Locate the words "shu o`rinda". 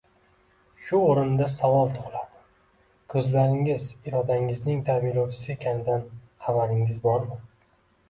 0.85-1.49